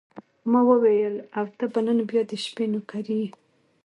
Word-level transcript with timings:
ما 0.51 0.61
وویل: 0.69 1.15
او 1.37 1.45
ته 1.57 1.65
به 1.73 1.79
نن 1.87 1.99
بیا 2.09 2.21
د 2.29 2.31
شپې 2.43 2.65
نوکري 2.73 3.15
یې. 3.21 3.29